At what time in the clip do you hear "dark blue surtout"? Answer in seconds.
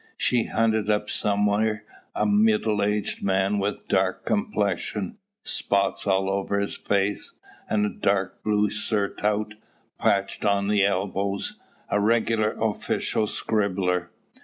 7.89-9.53